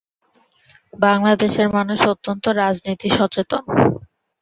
[0.99, 3.63] বাংলাদেশের মানুষ অত্যন্ত রাজনীতি সচেতন।